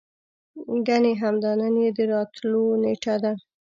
[0.87, 3.33] ګني همدا نن يې د راتللو نېټه ده.